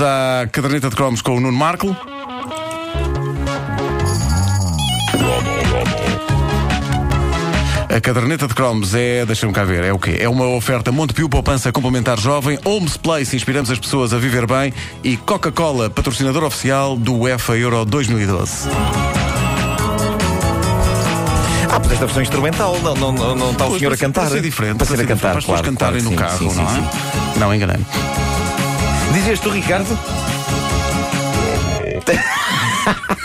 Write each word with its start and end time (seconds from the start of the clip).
à 0.00 0.46
caderneta 0.50 0.88
de 0.90 0.96
cromos 0.96 1.22
com 1.22 1.36
o 1.36 1.40
Nuno 1.40 1.56
Marco. 1.56 1.96
A 7.90 8.00
caderneta 8.00 8.46
de 8.46 8.54
cromos 8.54 8.94
é, 8.94 9.24
deixa-me 9.24 9.52
cá 9.52 9.64
ver, 9.64 9.82
é 9.82 9.92
o 9.92 9.98
quê? 9.98 10.18
É 10.20 10.28
uma 10.28 10.46
oferta 10.46 10.92
Montepio 10.92 11.28
Poupança 11.28 11.72
Complementar 11.72 12.18
Jovem, 12.20 12.58
Homes 12.64 12.96
Place, 12.96 13.34
inspiramos 13.34 13.70
as 13.70 13.78
pessoas 13.78 14.12
a 14.12 14.18
viver 14.18 14.46
bem 14.46 14.72
e 15.02 15.16
Coca-Cola, 15.16 15.88
patrocinador 15.90 16.44
oficial 16.44 16.96
do 16.96 17.14
UEFA 17.14 17.56
Euro 17.56 17.84
2012. 17.86 18.68
Ah, 21.70 21.78
mas 21.80 21.92
esta 21.92 22.04
versão 22.06 22.22
instrumental, 22.22 22.78
não, 22.82 22.94
não, 22.94 23.12
não, 23.12 23.34
não 23.34 23.50
está 23.50 23.64
o 23.64 23.68
Pois, 23.68 23.78
senhor 23.80 23.92
a 23.92 23.96
ser- 23.96 24.04
cantar. 24.04 24.20
Pode 24.22 24.32
ser 24.34 24.42
diferente. 24.42 24.76
Para 24.76 24.86
ser 24.86 24.92
a 24.94 24.96
pode 24.96 25.08
cantar, 25.08 25.28
Para 25.30 25.38
as 25.38 25.44
claro. 25.44 25.62
pessoas 25.62 25.78
cantarem 25.78 26.00
claro, 26.02 26.04
no 26.04 26.10
sim, 26.10 26.16
carro, 26.16 26.38
sim, 26.52 26.58
não 26.60 26.68
sim, 26.68 26.88
é? 27.36 27.38
Não, 27.40 27.54
enganei. 27.54 27.76
Dizias 29.12 29.40
tu, 29.40 29.50
Ricardo? 29.50 29.98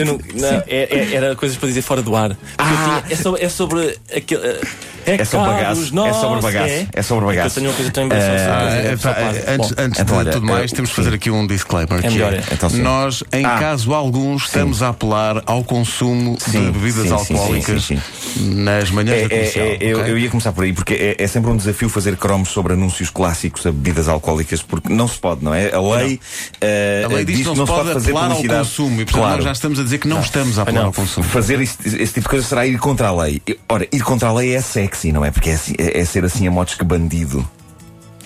Eu 0.00 0.06
não, 0.06 0.20
não, 0.34 0.48
é- 0.48 0.64
é- 0.68 1.14
era 1.14 1.34
coisas 1.36 1.56
para 1.56 1.68
dizer 1.68 1.82
fora 1.82 2.02
do 2.02 2.14
ar. 2.16 2.30
Eu 2.30 2.36
tinha- 2.56 3.04
é 3.10 3.16
sobre, 3.16 3.44
é 3.44 3.48
sobre 3.48 3.98
aquele. 4.14 4.46
eh, 4.46 4.60
É 5.06 5.24
sobre 5.24 5.46
caros 5.48 5.88
bagaço, 5.88 5.88
é 5.88 5.94
nossos, 5.94 6.20
sobre 6.20 6.40
bagaço, 6.42 6.86
é 6.92 7.02
sobre 7.02 7.24
bagaço. 7.26 7.48
Eu 7.48 7.54
tenho 7.62 7.70
uma 7.70 7.76
coisa 7.76 7.90
tão 7.92 8.04
embaraçosa. 8.04 8.32
Ah, 8.34 8.76
é, 8.76 8.92
é, 8.92 8.96
pá, 8.96 9.14
quase. 9.14 9.38
é, 9.38 9.44
antes 9.54 9.74
antes 9.78 10.00
então, 10.00 10.04
de 10.16 10.20
olha, 10.20 10.32
tudo 10.32 10.46
mais, 10.46 10.70
temos 10.72 10.90
de 10.90 10.96
fazer 10.96 11.14
aqui 11.14 11.30
um 11.30 11.46
disclaimer. 11.46 12.02
que 12.02 12.08
melhor, 12.10 12.34
é, 12.34 12.36
é. 12.36 12.42
Então, 12.52 12.68
nós, 12.70 13.24
em 13.32 13.44
Ah. 13.44 13.58
caso 13.58 13.94
algum, 13.94 14.36
estamos 14.36 14.82
a 14.82 14.88
apelar 14.90 15.42
ao 15.46 15.64
consumo 15.64 16.36
Sim, 16.38 16.66
de 16.66 16.72
bebidas 16.72 17.08
sim, 17.08 17.24
sim, 17.24 17.34
alcoólicas 17.34 17.84
sim, 17.84 17.98
nas 18.36 18.90
manhãs 18.90 19.16
É, 19.16 19.20
da 19.20 19.24
é, 19.26 19.28
comercial. 19.30 19.66
é, 19.66 19.76
eu, 19.80 19.98
eu 20.06 20.18
ia 20.18 20.28
começar 20.28 20.52
por 20.52 20.64
aí, 20.64 20.72
porque 20.74 20.92
é, 20.94 21.16
é 21.24 21.26
sempre 21.26 21.50
um 21.50 21.56
desafio 21.56 21.88
fazer 21.88 22.16
cromos 22.18 22.50
sobre 22.50 22.74
anúncios 22.74 23.08
clássicos 23.08 23.64
a 23.66 23.72
bebidas 23.72 24.08
alcoólicas, 24.08 24.60
porque 24.62 24.92
não 24.92 25.08
se 25.08 25.18
pode, 25.18 25.42
não 25.42 25.54
é? 25.54 25.72
A 25.72 25.80
lei, 25.80 26.20
eh, 26.60 27.02
A 27.06 27.08
lei 27.08 27.24
diz 27.24 27.38
que 27.38 27.44
não, 27.44 27.54
se 27.56 27.64
pode 27.72 27.92
fazer 27.94 28.10
apelar 28.10 28.24
ao 28.24 28.30
publicidade. 28.32 28.60
consumo 28.68 28.92
e, 29.00 29.04
portanto, 29.06 29.14
claro. 29.22 29.36
nós 29.36 29.44
já 29.44 29.52
estamos 29.52 29.80
a 29.80 29.82
dizer 29.88 29.98
que 29.98 30.08
não 30.08 30.20
estamos 30.20 30.58
a 30.58 30.62
apelar 30.62 30.80
não, 30.80 30.86
ao 30.88 30.92
consumo. 30.92 31.26
Fazer 31.26 31.60
esse, 31.60 31.76
esse 31.86 32.14
tipo 32.14 32.20
de 32.22 32.28
coisa 32.28 32.46
será 32.46 32.66
ir 32.66 32.78
contra 32.78 33.08
a 33.08 33.16
lei. 33.22 33.42
Ora, 33.68 33.86
ir 33.90 34.02
contra 34.02 34.28
a 34.28 34.32
lei 34.32 34.54
é 34.54 34.60
sexy, 34.60 35.10
não 35.12 35.24
é? 35.24 35.30
Porque 35.30 35.50
é, 35.50 35.54
assim- 35.54 35.74
é- 35.78 36.00
é 36.00 36.04
ser 36.04 36.24
assim 36.24 36.46
a 36.46 36.50
modos 36.50 36.74
que 36.74 36.84
bandido. 36.84 37.46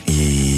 E. 0.06 0.51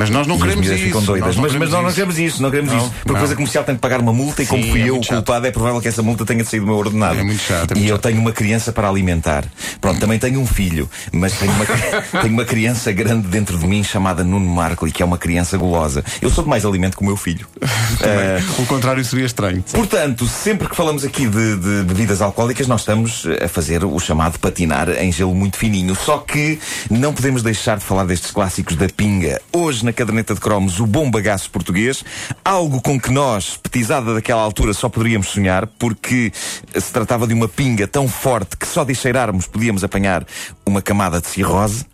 Mas 0.00 0.08
nós 0.08 0.26
não 0.26 0.36
e 0.36 0.40
queremos 0.40 0.66
isso. 0.66 0.78
ficam 0.84 1.02
doidas. 1.02 1.26
Nós 1.28 1.36
não 1.36 1.42
mas, 1.42 1.54
mas 1.56 1.70
nós 1.70 1.84
não 1.84 1.92
queremos 1.92 2.18
isso, 2.18 2.42
não 2.42 2.50
queremos 2.50 2.72
Não, 2.72 2.78
isso. 2.80 2.90
Porque 3.02 3.12
depois 3.12 3.30
a 3.30 3.34
comercial 3.34 3.64
tem 3.64 3.74
que 3.74 3.80
pagar 3.82 4.00
uma 4.00 4.14
multa 4.14 4.42
e 4.42 4.46
como 4.46 4.62
Sim, 4.62 4.70
fui 4.70 4.80
é 4.80 4.88
eu 4.88 4.96
o 4.96 5.06
culpado, 5.06 5.46
é 5.46 5.50
provável 5.50 5.78
que 5.80 5.88
essa 5.88 6.02
multa 6.02 6.24
tenha 6.24 6.42
de 6.42 6.48
sair 6.48 6.60
do 6.60 6.66
meu 6.66 6.76
ordenado. 6.76 7.20
É 7.20 7.22
muito 7.22 7.42
chato, 7.42 7.72
é 7.72 7.74
e 7.74 7.78
muito 7.80 7.90
eu 7.90 7.96
chato. 7.96 8.02
tenho 8.04 8.18
uma 8.18 8.32
criança 8.32 8.72
para 8.72 8.88
alimentar. 8.88 9.44
Pronto, 9.78 10.00
também 10.00 10.18
tenho 10.18 10.40
um 10.40 10.46
filho, 10.46 10.88
mas 11.12 11.34
tenho 11.34 11.52
uma, 11.52 11.66
tenho 12.22 12.32
uma 12.32 12.44
criança 12.46 12.90
grande 12.92 13.28
dentro 13.28 13.58
de 13.58 13.66
mim 13.66 13.84
chamada 13.84 14.24
Nuno 14.24 14.48
Marco 14.48 14.88
e 14.88 14.90
que 14.92 15.02
é 15.02 15.06
uma 15.06 15.18
criança 15.18 15.58
gulosa. 15.58 16.02
Eu 16.22 16.30
sou 16.30 16.42
de 16.44 16.48
mais 16.48 16.64
alimento 16.64 16.96
que 16.96 17.02
o 17.02 17.06
meu 17.06 17.16
filho. 17.16 17.46
Eh, 18.02 18.40
O 18.58 18.64
contrário 18.66 19.04
seria 19.04 19.26
estranho. 19.26 19.62
Portanto, 19.72 20.26
sempre 20.26 20.68
que 20.68 20.74
falamos 20.76 21.04
aqui 21.04 21.26
de, 21.28 21.56
de 21.56 21.82
bebidas 21.84 22.22
alcoólicas, 22.22 22.66
nós 22.66 22.80
estamos 22.80 23.26
a 23.44 23.46
fazer 23.48 23.84
o 23.84 23.98
chamado 23.98 24.38
patinar 24.38 24.88
em 24.90 25.12
gelo 25.12 25.34
muito 25.34 25.58
fininho. 25.58 25.94
Só 25.94 26.16
que 26.18 26.58
não 26.90 27.12
podemos 27.12 27.42
deixar 27.42 27.76
de 27.78 27.84
falar 27.84 28.04
destes 28.06 28.30
clássicos 28.30 28.76
da 28.76 28.86
pinga. 28.88 29.38
Hoje, 29.52 29.84
na 29.90 29.92
caderneta 29.92 30.34
de 30.34 30.40
cromos, 30.40 30.78
o 30.78 30.86
bom 30.86 31.10
bagaço 31.10 31.50
português, 31.50 32.04
algo 32.44 32.80
com 32.80 32.98
que 32.98 33.10
nós, 33.10 33.56
petizada 33.56 34.14
daquela 34.14 34.40
altura, 34.40 34.72
só 34.72 34.88
poderíamos 34.88 35.28
sonhar, 35.28 35.66
porque 35.66 36.32
se 36.32 36.92
tratava 36.92 37.26
de 37.26 37.34
uma 37.34 37.48
pinga 37.48 37.88
tão 37.88 38.06
forte 38.06 38.56
que 38.56 38.66
só 38.66 38.84
de 38.84 38.94
cheirarmos 38.94 39.48
podíamos 39.48 39.82
apanhar 39.82 40.24
uma 40.64 40.80
camada 40.80 41.20
de 41.20 41.26
cirrose. 41.26 41.89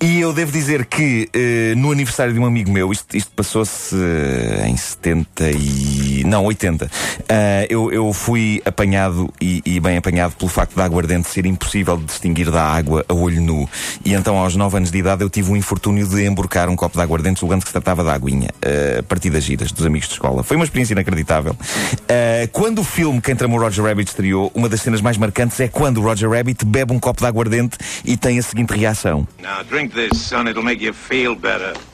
E 0.00 0.20
eu 0.20 0.32
devo 0.32 0.52
dizer 0.52 0.86
que 0.86 1.28
eh, 1.32 1.74
no 1.76 1.90
aniversário 1.90 2.32
de 2.32 2.38
um 2.38 2.46
amigo 2.46 2.70
meu, 2.70 2.92
isto, 2.92 3.16
isto 3.16 3.30
passou-se 3.32 3.94
eh, 3.94 4.66
em 4.66 4.76
70 4.76 5.50
e. 5.50 6.22
não, 6.26 6.44
80. 6.44 6.90
Ah, 7.28 7.66
eu, 7.68 7.92
eu 7.92 8.12
fui 8.12 8.62
apanhado 8.64 9.32
e, 9.40 9.62
e 9.64 9.80
bem 9.80 9.96
apanhado 9.96 10.34
pelo 10.36 10.50
facto 10.50 10.74
da 10.74 10.84
aguardente 10.84 11.28
ser 11.28 11.46
impossível 11.46 11.96
de 11.96 12.04
distinguir 12.04 12.50
da 12.50 12.62
água 12.62 13.04
a 13.08 13.14
olho 13.14 13.40
nu. 13.40 13.68
E 14.04 14.14
então, 14.14 14.36
aos 14.36 14.56
9 14.56 14.76
anos 14.76 14.90
de 14.90 14.98
idade, 14.98 15.22
eu 15.22 15.30
tive 15.30 15.52
o 15.52 15.56
infortúnio 15.56 16.06
de 16.06 16.24
emborcar 16.24 16.68
um 16.68 16.76
copo 16.76 16.96
de 16.96 17.02
aguardente, 17.02 17.40
julgando 17.40 17.62
que 17.62 17.68
se 17.68 17.72
tratava 17.72 18.02
de 18.02 18.10
aguinha, 18.10 18.50
a 18.98 19.02
partir 19.02 19.30
das 19.30 19.44
giras 19.44 19.72
dos 19.72 19.86
amigos 19.86 20.08
de 20.08 20.14
escola. 20.14 20.42
Foi 20.42 20.56
uma 20.56 20.64
experiência 20.64 20.92
inacreditável. 20.94 21.56
Quando 22.52 22.80
o 22.80 22.84
filme 22.84 23.20
Quem 23.20 23.36
Tramou 23.36 23.60
Roger 23.60 23.84
Rabbit 23.84 24.10
estreou, 24.10 24.50
uma 24.54 24.68
das 24.68 24.80
cenas 24.80 25.00
mais 25.00 25.16
marcantes 25.16 25.58
é 25.60 25.68
quando 25.68 25.98
o 25.98 26.02
Roger 26.02 26.30
Rabbit 26.30 26.64
bebe 26.64 26.92
um 26.92 26.98
copo 26.98 27.20
de 27.20 27.26
aguardente 27.26 27.78
e 28.04 28.16
tem 28.16 28.38
a 28.38 28.42
seguinte 28.42 28.70
reação. 28.76 29.26
Drink 29.70 29.94
this, 29.94 30.20
son. 30.20 30.48
It'll 30.48 30.64
make 30.64 30.80
you 30.80 30.92
feel 30.92 31.36
better. 31.36 31.89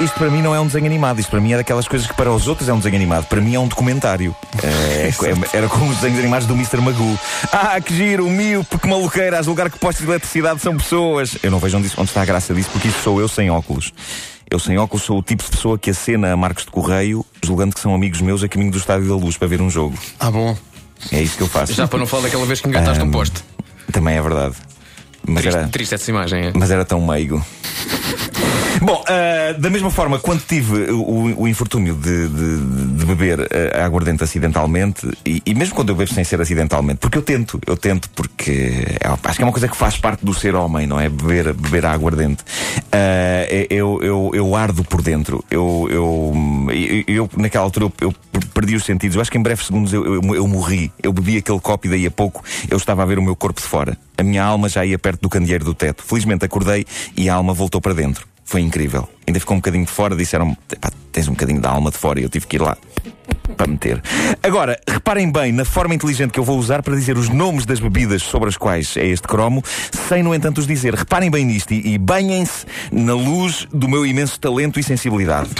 Isto 0.00 0.14
para 0.18 0.30
mim 0.30 0.40
não 0.40 0.54
é 0.54 0.60
um 0.60 0.66
desenho 0.66 0.86
animado, 0.86 1.20
isto 1.20 1.30
para 1.30 1.40
mim 1.40 1.52
é 1.52 1.58
daquelas 1.58 1.86
coisas 1.86 2.06
que 2.08 2.14
para 2.14 2.32
os 2.32 2.48
outros 2.48 2.68
é 2.68 2.72
um 2.72 2.78
desenho 2.78 2.96
animado, 2.96 3.26
para 3.26 3.40
mim 3.40 3.54
é 3.54 3.60
um 3.60 3.68
documentário. 3.68 4.34
É, 4.62 5.08
é- 5.08 5.56
era 5.58 5.68
como 5.68 5.90
os 5.90 5.96
desenhos 5.96 6.18
animados 6.18 6.46
do 6.46 6.54
Mr. 6.54 6.78
Magoo. 6.80 7.18
Ah, 7.52 7.80
que 7.80 7.94
giro, 7.94 8.26
um 8.26 8.30
míope, 8.30 8.78
que 8.78 8.86
maluqueira, 8.88 9.38
a 9.38 9.42
julgar 9.42 9.70
que 9.70 9.78
postos 9.78 10.04
de 10.04 10.10
eletricidade 10.10 10.60
são 10.60 10.76
pessoas. 10.76 11.36
Eu 11.42 11.50
não 11.50 11.58
vejo 11.58 11.78
onde, 11.78 11.90
onde 11.96 12.08
está 12.10 12.22
a 12.22 12.24
graça 12.24 12.54
disso, 12.54 12.68
porque 12.70 12.88
isso 12.88 13.00
sou 13.02 13.20
eu 13.20 13.26
sem 13.28 13.50
óculos. 13.50 13.92
Eu 14.50 14.58
sem 14.58 14.76
óculos 14.78 15.04
sou 15.04 15.18
o 15.18 15.22
tipo 15.22 15.42
de 15.42 15.50
pessoa 15.50 15.78
que 15.78 15.90
acena 15.90 16.32
a 16.32 16.36
Marcos 16.36 16.64
de 16.64 16.70
Correio, 16.70 17.24
julgando 17.42 17.74
que 17.74 17.80
são 17.80 17.94
amigos 17.94 18.20
meus 18.20 18.42
a 18.42 18.48
caminho 18.48 18.70
do 18.70 18.78
Estádio 18.78 19.08
da 19.08 19.14
Luz 19.14 19.36
para 19.36 19.48
ver 19.48 19.60
um 19.62 19.70
jogo. 19.70 19.96
Ah, 20.18 20.30
bom. 20.30 20.56
É 21.10 21.20
isso 21.22 21.36
que 21.36 21.42
eu 21.42 21.48
faço. 21.48 21.72
Já 21.72 21.88
para 21.88 21.98
não 21.98 22.06
falar 22.06 22.24
daquela 22.24 22.44
vez 22.46 22.60
que 22.60 22.68
engataste 22.68 23.02
um 23.02 23.10
poste. 23.10 23.42
Também 23.92 24.16
é 24.16 24.22
verdade. 24.22 24.54
Mas 25.26 25.42
Triste, 25.42 25.58
era... 25.58 25.68
triste 25.68 25.94
essa 25.94 26.10
imagem, 26.10 26.46
é? 26.46 26.52
mas 26.54 26.70
era 26.70 26.84
tão 26.84 27.00
meigo. 27.06 27.44
Bom, 28.82 29.02
ah, 29.06 29.12
da 29.52 29.70
mesma 29.70 29.90
forma, 29.90 30.18
quando 30.18 30.42
tive 30.46 30.90
o, 30.92 31.42
o 31.42 31.48
infortúnio 31.48 31.94
de, 31.94 32.28
de- 32.28 32.96
de 32.98 33.04
beber 33.06 33.40
ah, 33.74 33.84
aguardente 33.84 34.22
acidentalmente, 34.24 35.08
e, 35.24 35.42
e 35.46 35.54
mesmo 35.54 35.74
quando 35.74 35.90
eu 35.90 35.94
bebo 35.94 36.12
sem 36.12 36.24
ser 36.24 36.40
acidentalmente, 36.40 36.98
porque 36.98 37.18
eu 37.18 37.22
tento, 37.22 37.60
eu 37.66 37.76
tento, 37.76 38.08
porque 38.10 38.50
é- 39.00 39.08
acho 39.24 39.36
que 39.36 39.42
é 39.42 39.46
uma 39.46 39.52
coisa 39.52 39.68
que 39.68 39.76
faz 39.76 39.96
parte 39.96 40.24
do 40.24 40.32
ser 40.34 40.54
homem, 40.54 40.86
não 40.86 40.98
é? 41.00 41.08
Beber, 41.08 41.52
beber 41.54 41.86
a 41.86 41.92
aguardente. 41.92 42.44
Ah, 42.92 43.46
eu, 43.70 44.00
eu, 44.02 44.30
eu 44.34 44.54
ardo 44.56 44.84
por 44.84 45.02
dentro. 45.02 45.44
Eu, 45.50 45.86
eu, 45.90 46.32
eu, 46.70 47.04
eu, 47.06 47.30
naquela 47.36 47.64
altura, 47.64 47.86
eu, 48.00 48.14
eu 48.32 48.40
perdi 48.54 48.74
os 48.76 48.84
sentidos. 48.84 49.16
Eu 49.16 49.22
acho 49.22 49.30
que 49.30 49.38
em 49.38 49.42
breves 49.42 49.66
segundos 49.66 49.92
eu, 49.92 50.04
eu, 50.22 50.34
eu 50.34 50.46
morri. 50.48 50.92
Eu 51.02 51.12
bebi 51.12 51.36
aquele 51.38 51.60
copo 51.60 51.86
e 51.86 51.90
daí 51.90 52.06
a 52.06 52.10
pouco 52.10 52.42
eu 52.70 52.76
estava 52.76 53.02
a 53.02 53.06
ver 53.06 53.18
o 53.18 53.22
meu 53.22 53.36
corpo 53.36 53.60
de 53.60 53.66
fora. 53.66 53.96
A 54.16 54.22
minha 54.22 54.42
alma 54.44 54.68
já 54.68 54.84
ia 54.84 54.98
perto 54.98 55.22
do 55.22 55.28
candeeiro 55.28 55.64
do 55.64 55.74
teto. 55.74 56.02
Felizmente 56.02 56.44
acordei 56.44 56.84
e 57.16 57.28
a 57.28 57.34
alma 57.34 57.54
voltou 57.54 57.80
para 57.80 57.94
dentro. 57.94 58.26
Foi 58.44 58.60
incrível. 58.60 59.08
Ainda 59.26 59.38
ficou 59.38 59.56
um 59.56 59.60
bocadinho 59.60 59.84
de 59.84 59.90
fora, 59.90 60.16
disseram 60.16 60.56
"Epá, 60.72 60.90
tens 61.12 61.28
um 61.28 61.32
bocadinho 61.32 61.60
da 61.60 61.70
alma 61.70 61.90
de 61.90 61.98
fora 61.98 62.20
e 62.20 62.22
eu 62.22 62.28
tive 62.28 62.46
que 62.46 62.56
ir 62.56 62.62
lá 62.62 62.76
para 63.56 63.66
meter. 63.66 64.02
Agora, 64.42 64.78
reparem 64.88 65.30
bem 65.30 65.52
na 65.52 65.64
forma 65.64 65.94
inteligente 65.94 66.32
que 66.32 66.40
eu 66.40 66.44
vou 66.44 66.58
usar 66.58 66.82
para 66.82 66.94
dizer 66.94 67.16
os 67.16 67.28
nomes 67.28 67.66
das 67.66 67.80
bebidas 67.80 68.22
sobre 68.22 68.48
as 68.48 68.56
quais 68.56 68.96
é 68.96 69.06
este 69.06 69.26
cromo, 69.26 69.62
sem, 70.08 70.22
no 70.22 70.34
entanto, 70.34 70.58
os 70.58 70.66
dizer. 70.66 70.94
Reparem 70.94 71.30
bem 71.30 71.44
nisto 71.44 71.72
e, 71.72 71.94
e 71.94 71.98
banhem-se 71.98 72.66
na 72.90 73.14
luz 73.14 73.66
do 73.72 73.88
meu 73.88 74.04
imenso 74.06 74.38
talento 74.40 74.80
e 74.80 74.82
sensibilidade. 74.82 75.50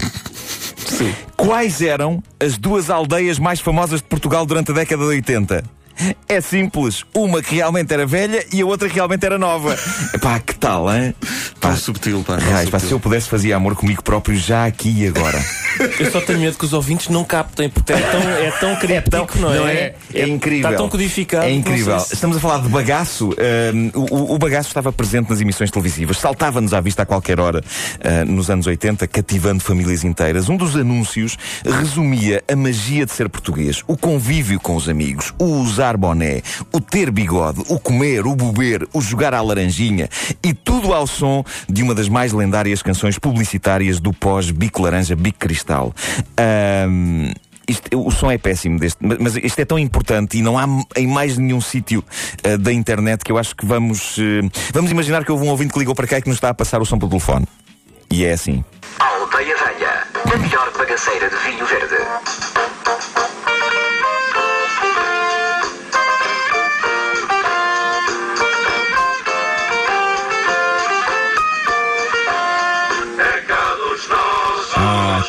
Quais 1.37 1.81
eram 1.81 2.23
as 2.39 2.59
duas 2.59 2.91
aldeias 2.91 3.39
mais 3.39 3.61
famosas 3.61 4.01
de 4.01 4.07
Portugal 4.07 4.45
durante 4.45 4.71
a 4.71 4.75
década 4.75 5.03
de 5.03 5.09
80? 5.09 5.80
É 6.29 6.41
simples. 6.41 7.05
Uma 7.15 7.43
que 7.43 7.57
realmente 7.57 7.93
era 7.93 8.07
velha 8.07 8.45
e 8.53 8.61
a 8.61 8.67
outra 8.67 8.89
que 8.89 8.95
realmente 8.95 9.25
era 9.25 9.39
nova. 9.39 9.77
Pá, 10.21 10.39
que 10.39 10.55
tal, 10.55 10.93
hein? 10.93 11.15
Tão 11.61 11.77
subtil, 11.77 12.25
pá. 12.27 12.37
Raios, 12.37 12.71
pá, 12.71 12.79
subtil. 12.79 12.89
se 12.89 12.95
eu 12.95 13.01
pudesse 13.01 13.29
fazia 13.29 13.57
amor 13.57 13.77
comigo 13.77 14.03
próprio 14.03 14.37
já 14.37 14.65
aqui 14.65 15.03
e 15.03 15.09
agora. 15.09 15.39
Eu 15.99 16.11
só 16.11 16.21
tenho 16.21 16.39
medo 16.41 16.57
que 16.59 16.65
os 16.65 16.73
ouvintes 16.73 17.09
não 17.09 17.25
captem, 17.25 17.69
porque 17.71 17.93
é 17.93 17.97
tão, 18.01 18.21
é 18.23 18.51
tão 18.53 18.77
críptico, 18.77 19.39
não 19.39 19.53
é? 19.53 19.57
Não 19.59 19.69
é? 19.69 19.95
É 20.15 20.29
incrível. 20.29 20.71
Está 20.71 20.77
tão 20.83 20.89
codificado. 20.89 21.45
É 21.47 21.51
incrível. 21.53 21.99
se- 22.01 22.15
Estamos 22.15 22.37
a 22.37 22.41
falar 22.41 22.59
de 22.63 22.69
bagaço. 22.69 23.31
Ahm, 23.39 23.91
o, 23.95 24.35
o 24.35 24.39
bagaço 24.39 24.69
estava 24.69 24.93
presente 24.93 25.31
nas 25.31 25.41
emissões 25.41 25.71
televisivas, 25.71 26.19
saltava-nos 26.19 26.73
à 26.75 26.81
vista 26.81 27.03
a 27.03 27.07
qualquer 27.07 27.41
hora 27.41 27.63
ah, 28.03 28.25
nos 28.25 28.51
anos 28.51 28.67
80, 28.67 29.07
cativando 29.07 29.63
famílias 29.63 30.05
inteiras. 30.05 30.49
Um 30.49 30.57
dos 30.57 30.77
anúncios 30.77 31.37
resumia 31.65 32.43
a 32.51 32.57
magia 32.57 33.07
de 33.07 33.13
ser 33.13 33.29
português, 33.29 33.83
o 33.87 33.97
convívio 33.97 34.59
com 34.61 34.77
os 34.77 34.89
amigos, 34.89 35.33
o 35.39 35.45
usar 35.45 35.97
boné, 35.97 36.43
o 36.73 36.81
ter 36.81 37.11
bigode, 37.11 37.63
o 37.69 37.79
comer, 37.79 38.27
o 38.27 38.35
beber, 38.35 38.87
o 38.93 39.01
jogar 39.01 39.35
à 39.35 39.41
laranjinha 39.41 40.09
e 40.45 40.53
tudo 40.53 40.93
ao 40.93 41.07
som 41.07 41.45
de 41.69 41.83
uma 41.83 41.95
das 41.95 42.09
mais 42.09 42.33
lendárias 42.33 42.83
canções 42.83 43.19
publicitárias 43.19 44.01
do 44.01 44.13
pós-bico 44.13 44.83
laranja, 44.83 45.15
bico 45.17 45.39
cristal. 45.39 45.70
Ahm, 46.37 47.33
isto- 47.69 47.89
o 47.99 48.11
som 48.11 48.31
é 48.31 48.39
péssimo 48.39 48.79
deste, 48.79 48.99
mas, 49.01 49.37
isto 49.37 49.59
é 49.61 49.65
tão 49.65 49.79
importante 49.79 50.37
e 50.39 50.43
não 50.43 50.59
há 50.59 50.65
em 50.97 51.07
mais 51.07 51.39
nenhum 51.39 51.61
sítio 51.61 52.05
eh, 52.43 52.57
da 52.57 52.73
internet 52.73 53.25
que 53.25 53.31
eu 53.33 53.39
acho 53.39 53.55
que 53.55 53.65
vamos. 53.65 54.17
eh, 54.19 54.49
vamos 54.73 54.91
imaginar 54.91 55.25
que 55.25 55.31
houve 55.33 55.45
um 55.45 55.49
ouvinte 55.51 55.73
que 55.73 55.79
ligou 55.79 55.95
para 55.95 56.07
cá 56.07 56.19
e 56.19 56.23
que 56.23 56.29
nos 56.29 56.37
está 56.39 56.49
a 56.51 56.55
passar 56.55 56.81
o 56.81 56.85
som 56.85 56.99
pelo 56.99 57.11
telefone. 57.11 57.47
E 58.11 58.25
é 58.25 58.33
assim. 58.33 58.65
Aldeia 58.99 59.57
Velha, 59.57 60.03
a 60.35 60.37
melhor 60.39 60.73
bagaceira 60.77 61.31
de 61.31 61.37
vinho 61.37 61.65
verde. 61.65 61.95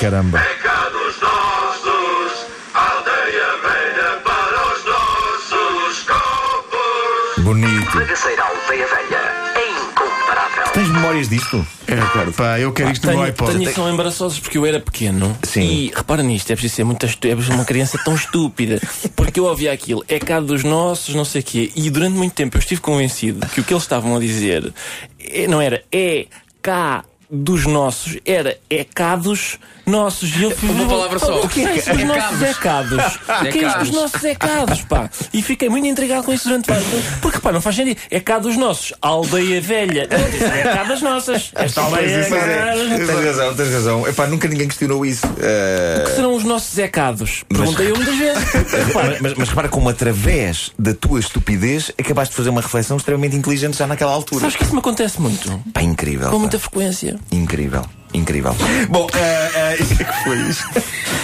Caramba. 0.02 0.40
pecados 0.40 1.16
nossos, 1.22 2.46
aldeia 2.74 3.58
velha 3.62 4.20
para 4.24 4.74
os 4.74 4.86
nossos 4.86 6.04
copos. 6.04 7.44
Bonito. 7.44 7.98
Bagaceira 8.00 8.44
Aldeia 8.44 8.88
Velha, 8.88 9.34
é 9.56 9.70
incomparável. 9.72 10.74
Tens 10.74 10.88
memórias 10.90 11.30
disto? 11.30 11.66
É, 11.88 12.32
pá, 12.32 12.60
eu 12.60 12.72
quero 12.72 12.92
isto 12.92 13.06
no 13.06 13.10
meu 13.14 13.20
Tenho, 13.22 13.30
iPod. 13.34 13.58
tenho 13.58 13.74
são 13.76 13.90
embaraçosos 13.94 14.40
porque 14.40 14.58
eu 14.58 14.66
era 14.66 14.80
pequeno 14.80 15.38
Sim. 15.44 15.62
e 15.62 15.92
repara 15.94 16.24
nisto, 16.24 16.50
é 16.52 16.56
preciso 16.56 16.76
ser 16.76 16.84
muito 16.86 17.06
estu- 17.06 17.28
é 17.28 17.36
preciso 17.36 17.54
uma 17.56 17.66
criança 17.66 18.00
tão 18.04 18.16
estúpida 18.16 18.80
porque 19.16 19.40
eu 19.40 19.44
ouvia 19.46 19.72
aquilo, 19.74 20.04
é 20.08 20.18
cá 20.18 20.40
dos 20.40 20.64
nossos, 20.64 21.14
não 21.14 21.26
sei 21.26 21.42
o 21.42 21.44
quê, 21.44 21.72
e 21.76 21.90
durante 21.90 22.14
muito 22.16 22.34
tempo 22.34 22.56
eu 22.56 22.60
estive 22.60 22.80
convencido 22.80 23.46
que 23.48 23.60
o 23.60 23.64
que 23.64 23.74
eles 23.74 23.84
estavam 23.84 24.16
a 24.16 24.20
dizer 24.20 24.74
é- 25.20 25.48
não 25.48 25.60
era 25.62 25.84
é 25.92 26.28
cá 26.62 27.04
dos 27.30 27.66
nossos, 27.66 28.18
era 28.26 28.58
é 28.70 28.84
cá 28.86 29.16
dos 29.18 29.58
nossos. 29.92 30.36
E 30.36 30.44
eu 30.44 30.54
Uma 30.64 30.88
palavra 30.88 31.20
só. 31.20 31.42
O 31.42 31.48
que 31.48 31.64
é 31.64 31.78
É 31.86 31.94
nossos 32.06 32.24
cados. 32.24 32.50
ecados? 32.50 33.20
O 33.42 33.46
que 33.52 33.60
é 33.60 33.68
isso 33.68 33.78
dos 33.80 33.90
Ecados. 33.90 33.92
nossos 33.92 34.24
ecados, 34.24 34.82
pá? 34.90 35.10
E 35.34 35.42
fiquei 35.44 35.70
muito 35.70 35.86
intrigado 35.88 36.24
com 36.24 36.34
isso 36.34 36.48
durante 36.48 36.68
vários 36.68 36.88
Porque, 37.22 37.40
pá, 37.40 37.52
não 37.52 37.62
faz 37.62 37.76
sentido. 37.76 38.00
É 38.10 38.20
cá 38.20 38.40
dos 38.40 38.58
nossos. 38.58 38.94
Aldeia 39.02 39.62
velha. 39.62 40.08
É 40.10 40.64
cá 40.74 40.84
das 40.84 41.02
nossas. 41.02 41.52
Esta 41.56 41.82
aldeia 41.82 42.06
é, 42.06 42.20
é. 42.22 42.98
tens 42.98 43.10
razão, 43.26 43.56
tens 43.56 43.74
razão. 43.74 44.08
Epá, 44.08 44.28
nunca 44.28 44.48
ninguém 44.48 44.68
questionou 44.68 45.06
isso. 45.06 45.26
Eh, 45.40 46.04
que 46.06 46.12
serão 46.16 46.34
os 46.36 46.44
nossos 46.44 46.78
ecados? 46.78 47.44
Perguntei-eu 47.50 47.96
muitas 47.96 48.16
vezes. 48.16 48.44
Repara, 48.88 49.18
mas, 49.22 49.34
mas 49.36 49.50
repara 49.50 49.70
como, 49.70 49.90
através 49.90 50.72
da 50.80 50.94
tua 50.94 51.20
estupidez, 51.20 51.92
acabaste 52.00 52.32
de 52.32 52.38
fazer 52.38 52.50
uma 52.50 52.62
reflexão 52.62 52.98
extremamente 52.98 53.36
inteligente 53.36 53.78
já 53.78 53.86
naquela 53.86 54.12
altura. 54.12 54.42
sabes 54.42 54.56
que 54.56 54.64
isso 54.64 54.74
me 54.74 54.80
acontece 54.80 55.20
muito? 55.22 55.62
Pá, 55.74 55.82
incrível. 55.82 56.28
Com 56.28 56.36
pá. 56.36 56.40
muita 56.40 56.60
frequência. 56.60 57.18
Incrível. 57.32 57.84
Incrível. 58.14 58.54
Bom, 58.90 59.08
eh, 59.14 59.52
eh, 59.56 59.78
isto 59.82 60.02
é 60.02 60.04
que 60.04 60.24
foi 60.24 60.38
isto. 60.50 60.64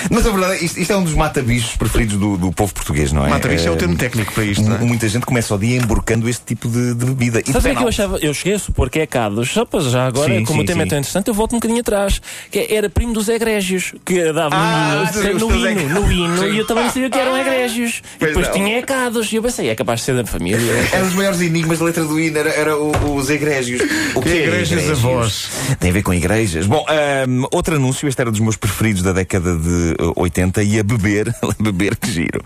Mas 0.10 0.26
a 0.26 0.32
verdade 0.32 0.54
é 0.54 0.64
isto, 0.64 0.80
isto 0.80 0.94
é 0.94 0.96
um 0.98 1.04
dos 1.04 1.14
mata-bichos 1.16 1.76
preferidos 1.76 2.16
do, 2.18 2.38
do 2.38 2.52
povo 2.54 2.74
português, 2.74 3.12
não 3.12 3.26
é? 3.26 3.30
Mata-bicho 3.30 3.68
é 3.68 3.72
o 3.72 3.74
Eh, 3.74 3.78
termo 3.78 3.98
técnico 3.98 4.32
para 4.34 4.46
isto, 4.46 4.64
não 4.64 4.76
é? 4.78 4.80
Muita 4.80 5.08
gente 5.10 5.26
começa 5.26 5.54
o 5.54 5.58
dia 5.58 5.76
emborcando 5.78 6.30
este 6.30 6.46
tipo 6.46 6.70
de, 6.70 6.94
de 6.94 7.06
bebida. 7.06 7.42
E 7.42 7.52
Sabes 7.52 7.58
o 7.58 7.62
que 7.62 7.68
é 7.70 7.76
que 7.76 7.84
eu 7.84 7.88
achava? 7.90 8.18
Eu 8.20 8.34
cheguei 8.34 8.54
a 8.54 8.60
supor 8.60 8.90
que 8.90 9.00
é 9.00 9.06
Cados, 9.06 9.50
só 9.52 9.66
pois 9.66 9.86
já 9.86 10.06
agora, 10.08 10.34
Sim, 10.34 10.46
como 10.46 10.60
sim, 10.60 10.64
o 10.64 10.66
tema 10.66 10.84
é 10.84 10.86
sim. 10.86 10.90
tão 10.92 10.98
interessante, 11.00 11.28
eu 11.28 11.34
volto 11.34 11.54
um 11.54 11.58
bocadinho 11.58 11.82
atrás. 11.82 12.22
Que 12.50 12.60
é- 12.60 12.76
era 12.76 12.90
primo 12.90 13.12
dos 13.14 13.28
egrégios, 13.28 13.94
que 14.06 14.32
dava 14.32 14.56
Ah, 14.56 14.96
no, 15.14 15.22
no 15.34 15.40
teus 15.40 15.42
hino, 15.52 15.68
egrégios. 15.68 15.92
no 15.92 16.12
hino, 16.12 16.48
e 16.48 16.58
eu 16.58 16.66
também 16.68 16.84
não 16.86 16.92
sabia 16.94 17.10
que 17.10 17.18
eram 17.18 17.38
egrégios. 17.38 17.96
E 17.98 18.20
Pois 18.20 18.32
depois 18.32 18.48
não. 18.48 18.54
tinha 18.54 18.78
Ecados, 18.80 19.32
e 19.34 19.36
eu 19.36 19.44
pensei, 19.44 19.70
é 19.70 19.76
capaz 19.76 20.00
de 20.00 20.06
ser 20.06 20.16
da 20.16 20.26
família. 20.26 20.72
Era 20.92 21.04
um 21.04 21.08
dos 21.08 21.16
maiores 21.16 21.42
enigmas 21.42 21.80
da 21.80 21.86
letra 21.86 22.06
do 22.06 22.18
hino, 22.20 22.38
era, 22.38 22.50
era 22.52 22.78
o- 22.78 23.16
os 23.16 23.30
egrégios. 23.30 23.82
O 24.16 24.22
que 24.22 24.30
é 24.30 24.44
Egrégios 24.48 24.90
avós? 24.92 25.50
Tem 25.80 25.90
a 25.90 25.94
ver 25.94 26.02
com 26.04 26.14
igrejas. 26.14 26.66
Bom, 26.66 26.77
ahm, 26.88 27.46
outro 27.52 27.76
anúncio, 27.76 28.08
este 28.08 28.22
era 28.22 28.32
dos 28.32 28.40
meus 28.40 28.58
preferidos 28.58 29.02
da 29.02 29.14
década 29.14 29.56
de 29.56 29.96
eh, 30.00 30.14
80, 30.16 30.64
ia 30.64 30.84
beber, 30.84 31.34
beber 31.60 31.96
que 31.96 32.12
giro, 32.12 32.44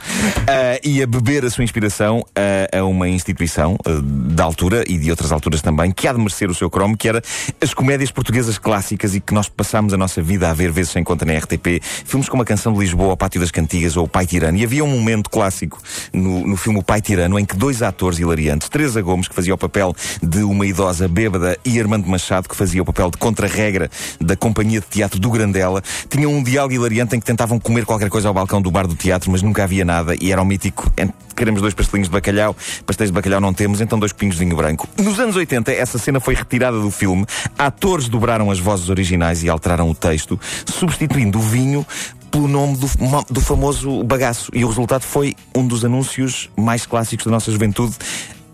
Ah, 0.47 0.79
ia 0.83 1.07
beber 1.07 1.45
a 1.45 1.49
sua 1.49 1.63
inspiração 1.63 2.25
a, 2.35 2.79
a 2.79 2.85
uma 2.85 3.07
instituição 3.07 3.77
eh, 3.85 3.99
da 4.03 4.43
altura 4.43 4.83
e 4.87 4.97
de 4.97 5.09
outras 5.09 5.31
alturas 5.31 5.61
também, 5.61 5.91
que 5.91 6.07
há 6.07 6.13
de 6.13 6.19
merecer 6.19 6.49
o 6.49 6.55
seu 6.55 6.69
cromo, 6.69 6.95
que 6.95 7.07
era 7.07 7.21
as 7.61 7.73
comédias 7.73 8.11
portuguesas 8.11 8.57
clássicas 8.57 9.15
e 9.15 9.19
que 9.19 9.33
nós 9.33 9.49
passámos 9.49 9.93
a 9.93 9.97
nossa 9.97 10.21
vida 10.21 10.49
a 10.49 10.53
ver 10.53 10.71
vezes 10.71 10.91
sem 10.91 11.03
conta 11.03 11.25
na 11.25 11.33
RTP. 11.37 11.81
Filmes 11.81 12.29
como 12.29 12.43
a 12.43 12.45
Canção 12.45 12.73
de 12.73 12.79
Lisboa, 12.79 13.13
O 13.13 13.17
Pátio 13.17 13.39
das 13.39 13.51
Cantigas 13.51 13.97
ou 13.97 14.05
O 14.05 14.07
Pai 14.07 14.25
Tirano. 14.25 14.57
E 14.57 14.63
havia 14.63 14.83
um 14.83 14.87
momento 14.87 15.29
clássico 15.29 15.79
no, 16.13 16.45
no 16.47 16.57
filme 16.57 16.79
O 16.79 16.83
Pai 16.83 17.01
Tirano 17.01 17.39
em 17.39 17.45
que 17.45 17.55
dois 17.55 17.81
atores 17.81 18.19
hilariantes, 18.19 18.69
Teresa 18.69 19.01
Gomes, 19.01 19.27
que 19.27 19.35
fazia 19.35 19.53
o 19.53 19.57
papel 19.57 19.95
de 20.21 20.43
uma 20.43 20.65
idosa 20.65 21.07
bêbada, 21.07 21.57
e 21.63 21.79
Armando 21.79 22.07
Machado, 22.07 22.47
que 22.47 22.55
fazia 22.55 22.81
o 22.81 22.85
papel 22.85 23.09
de 23.09 23.17
contra-regra 23.17 23.89
da 24.21 24.35
Companhia 24.35 24.79
de 24.79 24.87
Teatro 24.87 25.19
do 25.19 25.29
Grandela, 25.29 25.81
tinham 26.09 26.31
um 26.33 26.43
diálogo 26.43 26.73
hilariante 26.73 27.15
em 27.15 27.19
que 27.19 27.25
tentavam 27.25 27.59
comer 27.59 27.85
qualquer 27.85 28.09
coisa 28.09 28.27
ao 28.27 28.33
balcão 28.33 28.61
do 28.61 28.69
bar 28.71 28.87
do 28.87 28.95
teatro, 28.95 29.31
mas 29.31 29.41
nunca 29.41 29.63
havia 29.63 29.83
nada 29.85 30.15
e 30.21 30.31
era 30.31 30.41
o 30.41 30.45
mítico. 30.45 30.91
"En- 30.97 31.11
Queremos 31.35 31.61
dois 31.61 31.73
pastelinhos 31.73 32.07
de 32.07 32.11
bacalhau, 32.13 32.55
pastéis 32.85 33.09
de 33.09 33.13
bacalhau 33.13 33.39
não 33.41 33.51
temos, 33.53 33.81
então 33.81 33.97
dois 33.97 34.13
pinhos 34.13 34.35
de 34.35 34.43
vinho 34.43 34.55
branco. 34.55 34.87
Nos 34.97 35.19
anos 35.19 35.35
80, 35.35 35.71
essa 35.71 35.97
cena 35.97 36.19
foi 36.19 36.35
retirada 36.35 36.79
do 36.79 36.91
filme, 36.91 37.25
atores 37.57 38.07
dobraram 38.09 38.51
as 38.51 38.59
vozes 38.59 38.89
originais 38.89 39.41
e 39.41 39.49
alteraram 39.49 39.89
o 39.89 39.95
texto, 39.95 40.39
substituindo 40.67 41.39
o 41.39 41.41
vinho 41.41 41.85
pelo 42.29 42.47
nome 42.47 42.77
do, 42.77 42.87
do 43.29 43.41
famoso 43.41 44.03
bagaço. 44.03 44.51
E 44.53 44.63
o 44.63 44.67
resultado 44.67 45.01
foi 45.03 45.35
um 45.55 45.65
dos 45.65 45.83
anúncios 45.83 46.49
mais 46.55 46.85
clássicos 46.85 47.25
da 47.25 47.31
nossa 47.31 47.51
juventude, 47.51 47.95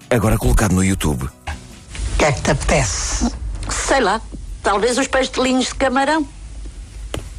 agora 0.10 0.38
colocado 0.38 0.72
no 0.74 0.84
YouTube. 0.84 1.24
O 1.24 2.18
que 2.18 2.26
é 2.26 2.32
que 2.32 2.42
te 2.42 2.52
apetece? 2.52 3.30
Sei 3.70 4.00
lá, 4.00 4.22
talvez 4.68 4.98
os 4.98 5.08
pastelinhos 5.08 5.68
de 5.68 5.76
camarão. 5.76 6.28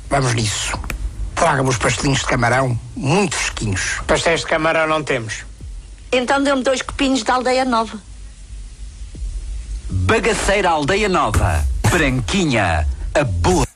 Vamos 0.09 0.33
nisso. 0.33 0.81
Traga-me 1.35 1.69
os 1.69 1.77
pastelinhos 1.77 2.21
de 2.21 2.25
camarão, 2.25 2.81
muito 2.97 3.37
fresquinhos. 3.37 4.01
Pastéis 4.07 4.41
de 4.41 4.47
camarão 4.47 4.89
não 4.89 5.05
temos. 5.05 5.45
Então 6.11 6.43
deu-me 6.43 6.63
dois 6.63 6.81
copinhos 6.81 7.23
de 7.23 7.31
aldeia 7.31 7.67
nova. 7.67 7.99
Bagaceira 9.91 10.71
Aldeia 10.71 11.09
Nova, 11.09 11.67
branquinha, 11.91 12.89
a 13.15 13.25
boa. 13.25 13.67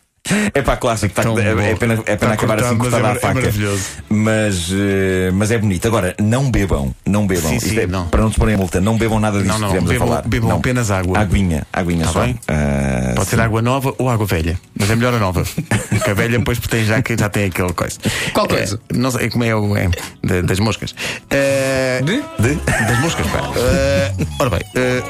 É 0.54 0.62
pá, 0.62 0.76
clássico, 0.76 1.12
tá- 1.12 1.22
é, 1.22 1.70
é 1.72 1.74
pena, 1.74 1.94
é 1.94 2.16
pena 2.16 2.16
Tá 2.16 2.32
acabar 2.34 2.56
cortado, 2.56 2.64
assim 2.66 2.78
cortada 2.78 3.08
é 3.08 3.10
à 3.10 3.14
é 3.14 3.18
faca. 3.18 3.34
maravilhoso. 3.34 3.84
mas, 4.08 4.68
eh, 4.72 5.30
mas 5.34 5.50
é 5.50 5.58
bonito. 5.58 5.86
Agora, 5.88 6.14
não 6.20 6.48
bebam, 6.48 6.94
não 7.04 7.26
bebam. 7.26 7.50
Sim, 7.50 7.58
sim, 7.58 7.76
é 7.80 7.86
não. 7.88 8.06
Para 8.06 8.22
não 8.22 8.30
te 8.30 8.38
porem 8.38 8.54
a 8.54 8.58
multa, 8.58 8.80
não 8.80 8.96
bebam 8.96 9.18
nada 9.18 9.38
disso 9.38 9.48
Não, 9.48 9.58
não, 9.58 9.68
que 9.72 9.74
estivemos 9.78 9.90
a 9.90 9.92
bebam- 9.94 10.08
falar. 10.08 10.22
bebam 10.28 10.48
Não. 10.50 10.56
apenas 10.58 10.90
água. 10.92 11.18
Aguinha, 11.18 11.66
aguinha 11.72 12.04
Tá 12.06 12.12
só. 12.12 12.20
bem? 12.22 12.38
Ah, 12.46 13.12
Pode 13.16 13.28
ser 13.30 13.40
água 13.40 13.60
nova 13.60 13.94
ou 13.98 14.08
água 14.08 14.24
velha. 14.24 14.58
Mas 14.78 14.90
é 14.90 14.94
melhor 14.96 15.12
a 15.12 15.18
nova. 15.18 15.42
Porque 15.90 16.10
a 16.10 16.14
velha 16.14 16.38
depois 16.38 16.58
tem 16.60 16.84
já, 16.84 17.02
que 17.02 17.16
já 17.18 17.28
tem 17.28 17.46
aquele 17.46 17.72
coisa. 17.72 17.98
Qual 18.32 18.46
coisa? 18.46 18.80
É, 18.90 18.96
não 18.96 19.10
sei 19.10 19.28
como 19.28 19.42
é 19.42 19.54
o. 19.56 19.76
É, 19.76 19.90
da- 20.22 20.40
das 20.42 20.60
moscas. 20.60 20.94
É, 21.30 22.00
De? 22.02 22.22
de? 22.40 22.54
Das 22.86 23.00
moscas, 23.00 23.26
pá. 23.26 23.40
É, 23.56 24.12
ora 24.38 24.50
bem. 24.50 24.60
é, 24.76 25.02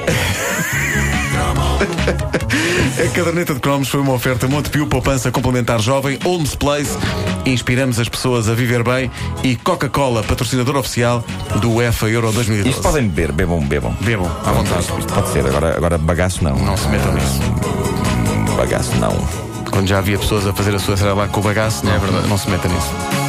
A 3.03 3.07
caderneta 3.15 3.53
de 3.53 3.59
cromos 3.59 3.89
foi 3.89 3.99
uma 4.01 4.13
oferta 4.13 4.47
Montepio 4.47 4.87
Poupança 5.03 5.29
Complementar 5.33 5.81
Jovem, 5.81 6.17
Holmes 6.23 6.55
Place, 6.55 6.97
inspiramos 7.45 7.99
as 7.99 8.07
pessoas 8.07 8.47
a 8.47 8.53
viver 8.53 8.85
bem 8.85 9.11
e 9.43 9.53
Coca-Cola, 9.57 10.23
patrocinador 10.23 10.77
oficial 10.77 11.21
do 11.59 11.73
UEFA 11.73 12.09
Euro 12.09 12.31
2012. 12.31 12.69
Isto 12.69 12.81
podem 12.81 13.09
beber, 13.09 13.33
bebam, 13.33 13.59
bebam. 13.59 13.93
Bebam, 13.99 14.31
à 14.45 14.53
vontade. 14.53 14.79
Isto, 14.79 14.97
isto 14.99 15.13
pode 15.13 15.27
ser, 15.27 15.45
agora, 15.45 15.75
agora 15.75 15.97
bagaço 15.97 16.41
não. 16.41 16.55
Não 16.55 16.77
se 16.77 16.87
metam 16.87 17.11
nisso. 17.11 17.41
Bagaço 18.55 18.95
não. 18.95 19.11
Quando 19.69 19.89
já 19.89 19.97
havia 19.97 20.17
pessoas 20.17 20.47
a 20.47 20.53
fazer 20.53 20.73
a 20.73 20.79
sua 20.79 20.95
lá 21.13 21.27
com 21.27 21.41
o 21.41 21.43
bagaço, 21.43 21.85
não, 21.85 21.93
é 21.93 21.99
verdade. 21.99 22.27
não 22.29 22.37
se 22.37 22.49
meta 22.49 22.69
nisso. 22.69 23.22